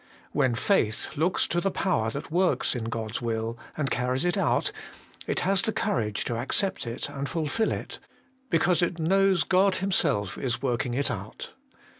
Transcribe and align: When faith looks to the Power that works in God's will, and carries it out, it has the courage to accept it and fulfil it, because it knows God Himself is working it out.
When 0.31 0.55
faith 0.55 1.15
looks 1.15 1.45
to 1.45 1.61
the 1.61 1.69
Power 1.69 2.09
that 2.09 2.31
works 2.31 2.73
in 2.73 2.85
God's 2.85 3.21
will, 3.21 3.55
and 3.77 3.91
carries 3.91 4.25
it 4.25 4.35
out, 4.35 4.71
it 5.27 5.41
has 5.41 5.61
the 5.61 5.71
courage 5.71 6.25
to 6.25 6.37
accept 6.39 6.87
it 6.87 7.07
and 7.07 7.29
fulfil 7.29 7.71
it, 7.71 7.99
because 8.49 8.81
it 8.81 8.97
knows 8.97 9.43
God 9.43 9.75
Himself 9.75 10.39
is 10.39 10.59
working 10.59 10.95
it 10.95 11.11
out. 11.11 11.53